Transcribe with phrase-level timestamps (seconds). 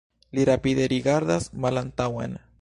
[0.37, 2.35] Li rapide rigardas malantaŭen.